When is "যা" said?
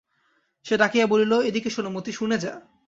2.37-2.53